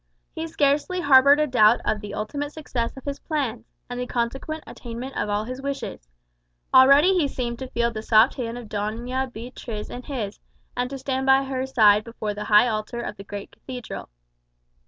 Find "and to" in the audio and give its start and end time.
10.75-10.97